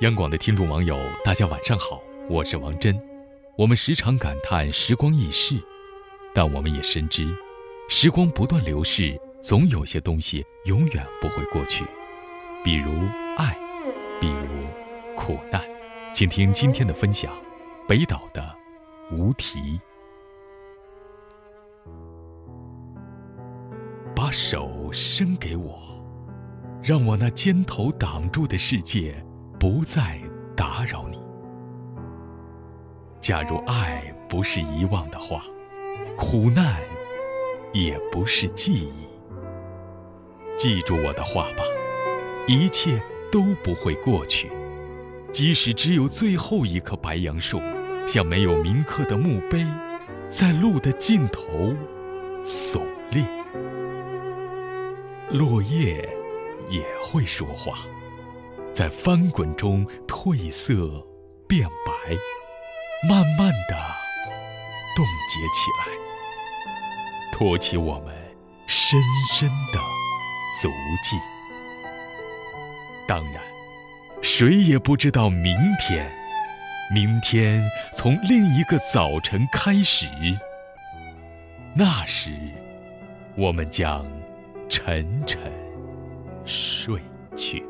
[0.00, 2.98] 央广的听众网友，大家晚上好，我是王真。
[3.54, 5.56] 我们时常感叹时光易逝，
[6.34, 7.28] 但我们也深知，
[7.86, 11.84] 时光不断流逝，总有些东西永远不会过去，
[12.64, 12.90] 比如
[13.36, 13.54] 爱，
[14.18, 15.62] 比如苦难。
[16.14, 17.30] 请听今天的分享：
[17.86, 18.56] 北岛的
[19.12, 19.78] 无题。
[24.16, 25.78] 把手伸给我，
[26.82, 29.14] 让我那肩头挡住的世界
[29.60, 30.18] 不再
[30.56, 31.18] 打扰你。
[33.20, 35.44] 假如爱不是遗忘的话，
[36.16, 36.80] 苦难
[37.70, 39.06] 也不是记忆。
[40.56, 41.62] 记住我的话吧，
[42.48, 44.50] 一切都不会过去。
[45.30, 47.60] 即使只有最后一棵白杨树，
[48.08, 49.66] 像没有铭刻的墓碑，
[50.30, 51.76] 在路的尽头
[52.42, 53.26] 耸立。
[55.30, 56.08] 落叶
[56.70, 57.80] 也会说话，
[58.80, 61.06] 在翻滚中褪色
[61.46, 62.16] 变白。
[63.06, 63.76] 慢慢的
[64.96, 65.84] 冻结起来，
[67.30, 68.14] 托起我们
[68.66, 68.98] 深
[69.30, 69.78] 深的
[70.62, 70.70] 足
[71.02, 71.18] 迹。
[73.06, 73.42] 当然，
[74.22, 76.10] 谁也不知道明天，
[76.90, 77.62] 明天
[77.94, 80.06] 从另一个早晨开始。
[81.74, 82.30] 那时，
[83.36, 84.06] 我们将
[84.70, 85.52] 沉沉
[86.46, 86.98] 睡
[87.36, 87.62] 去。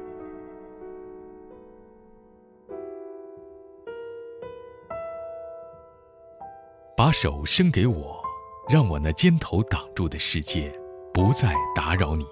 [7.00, 8.22] 把手伸给我，
[8.68, 10.70] 让我那肩头挡住的世界
[11.14, 12.26] 不再打扰你。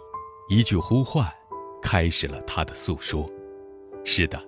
[0.46, 1.26] 一句呼唤，
[1.80, 3.26] 开始了他的诉说。
[4.04, 4.38] 是的，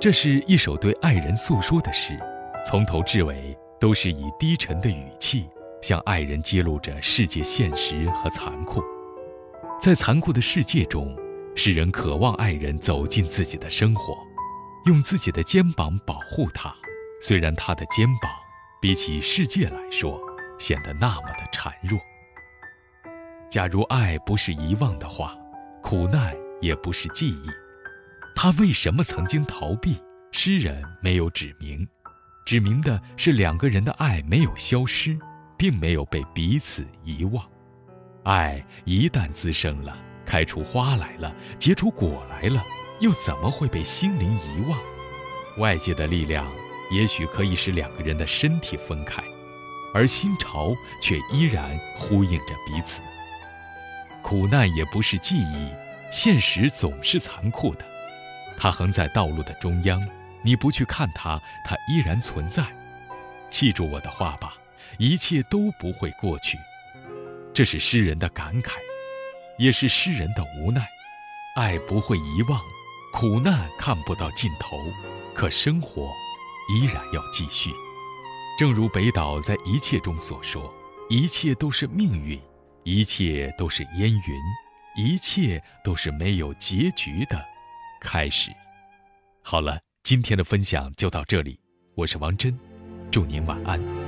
[0.00, 2.18] 这是一首对爱人诉说的诗，
[2.66, 5.48] 从头至尾都是以低沉的语气
[5.80, 8.82] 向爱人揭露着世界现实和残酷。
[9.80, 11.16] 在残酷的世界中，
[11.54, 14.18] 诗人渴望爱人走进自己的生活，
[14.86, 16.74] 用自己的肩膀保护他。
[17.22, 18.28] 虽然他的肩膀。
[18.80, 20.20] 比起世界来说，
[20.56, 21.98] 显得那么的孱弱。
[23.50, 25.36] 假如爱不是遗忘的话，
[25.82, 27.48] 苦难也不是记忆，
[28.36, 30.00] 他为什么曾经逃避？
[30.30, 31.88] 诗人没有指明，
[32.46, 35.18] 指明的是两个人的爱没有消失，
[35.56, 37.44] 并没有被彼此遗忘。
[38.22, 42.62] 爱一旦滋生了，开出花来了，结出果来了，
[43.00, 44.78] 又怎么会被心灵遗忘？
[45.58, 46.46] 外界的力量。
[46.90, 49.22] 也许可以使两个人的身体分开，
[49.94, 53.00] 而心潮却依然呼应着彼此。
[54.22, 55.70] 苦难也不是记忆，
[56.10, 57.84] 现实总是残酷的。
[58.56, 60.02] 它横在道路的中央，
[60.42, 62.64] 你不去看它，它依然存在。
[63.50, 64.54] 记住我的话吧，
[64.98, 66.58] 一切都不会过去。
[67.54, 68.72] 这是诗人的感慨，
[69.58, 70.86] 也是诗人的无奈。
[71.56, 72.60] 爱不会遗忘，
[73.12, 74.76] 苦难看不到尽头，
[75.34, 76.10] 可生活。
[76.68, 77.70] 依然要继续，
[78.58, 80.72] 正如北岛在一切中所说
[81.08, 82.38] ：“一切都是命运，
[82.84, 87.42] 一切都是烟云，一切都是没有结局的
[88.00, 88.50] 开始。”
[89.42, 91.58] 好了，今天的分享就到这里，
[91.94, 92.58] 我是王真，
[93.10, 94.07] 祝您晚安。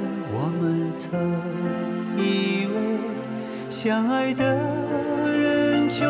[1.01, 1.19] 曾
[2.15, 2.99] 以为
[3.71, 4.43] 相爱的
[5.25, 6.05] 人就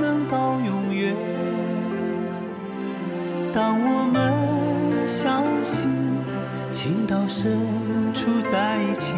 [0.00, 1.14] 能到永远，
[3.52, 5.88] 当我们相信
[6.72, 7.60] 情到深
[8.12, 9.12] 处在一起，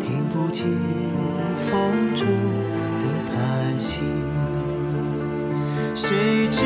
[0.00, 0.64] 听不见
[1.56, 1.74] 风
[2.14, 2.24] 中
[3.00, 3.98] 的叹息，
[5.92, 6.62] 谁知